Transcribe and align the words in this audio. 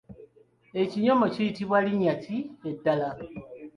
Ekinyomo 0.81 1.25
kiyitibwa 1.33 1.77
linnya 1.85 2.15
ki 2.23 2.37
eddala? 2.69 3.09